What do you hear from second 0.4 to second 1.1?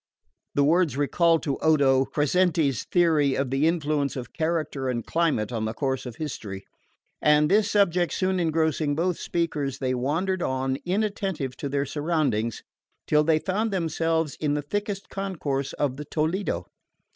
The words